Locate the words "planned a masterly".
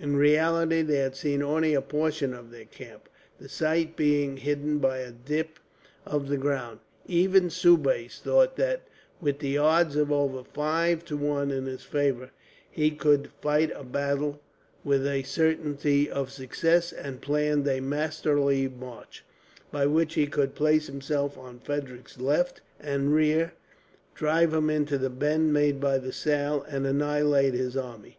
17.20-18.66